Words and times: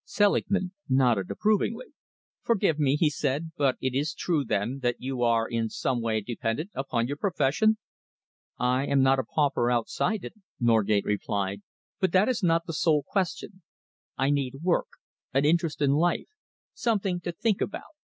Selingman 0.03 0.71
nodded 0.89 1.29
approvingly. 1.29 1.93
"Forgive 2.41 2.79
me," 2.79 2.95
he 2.95 3.07
said, 3.07 3.51
"but 3.55 3.77
it 3.79 3.93
is 3.93 4.15
true, 4.15 4.43
then, 4.43 4.79
that 4.81 4.95
you 4.97 5.21
are 5.21 5.47
in 5.47 5.69
some 5.69 6.01
way 6.01 6.21
dependent 6.21 6.71
upon 6.73 7.05
your 7.05 7.17
profession?" 7.17 7.77
"I 8.57 8.87
am 8.87 9.03
not 9.03 9.19
a 9.19 9.23
pauper 9.23 9.69
outside 9.69 10.25
it," 10.25 10.33
Norgate 10.59 11.05
replied, 11.05 11.61
"but 11.99 12.13
that 12.13 12.27
is 12.27 12.41
not 12.41 12.65
the 12.65 12.73
sole 12.73 13.03
question. 13.07 13.61
I 14.17 14.31
need 14.31 14.63
work, 14.63 14.87
an 15.35 15.45
interest 15.45 15.83
in 15.83 15.91
life, 15.91 16.29
something 16.73 17.19
to 17.19 17.31
think 17.31 17.61
about. 17.61 17.93